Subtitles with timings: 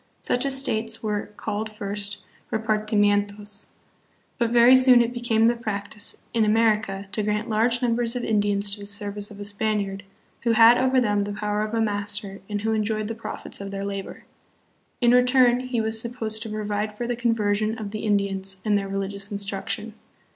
[0.23, 3.67] Such estates were called first "repartimientos."
[4.39, 8.67] But very soon it became the practice, hi America, to grant large numbers of Indians
[8.71, 10.01] to the ser vice of a Spaniard,
[10.41, 13.69] who had over them the power of a master and \vho enjoyed the profits of
[13.69, 14.23] their labor.
[15.01, 18.87] In return he was supposed to provide for the conversion of the Indians and their
[18.87, 19.93] religious instruction.